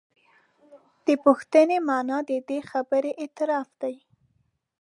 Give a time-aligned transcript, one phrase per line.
[1.05, 3.95] د پوښتنې معنا د دې خبرې اعتراف دی.